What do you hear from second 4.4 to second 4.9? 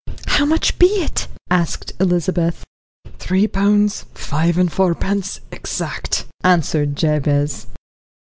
and